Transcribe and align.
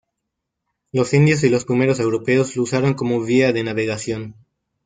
Los 0.91 1.13
indios 1.13 1.43
y 1.43 1.49
los 1.49 1.63
primeros 1.63 1.99
europeos 1.99 2.55
lo 2.55 2.63
usaron 2.63 2.95
como 2.95 3.21
vía 3.21 3.53
de 3.53 3.63
navegación. 3.63 4.33